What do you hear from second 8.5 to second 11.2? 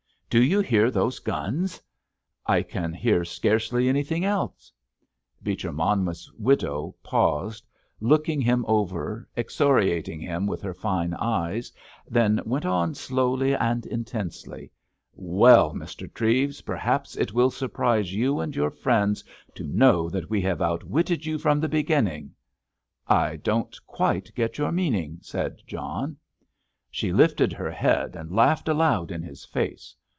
over, excoriating him with her fine